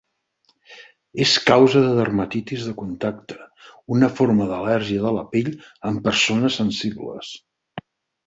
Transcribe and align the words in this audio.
És 1.25 1.33
causa 1.49 1.81
de 1.87 1.89
dermatitis 1.97 2.63
de 2.69 2.71
contacte, 2.79 3.37
una 3.97 4.09
forma 4.21 4.49
d'al·lèrgia 4.53 5.03
de 5.05 5.11
la 5.19 5.25
pell, 5.35 5.53
en 5.91 6.03
persones 6.09 6.59
sensibles. 6.63 7.31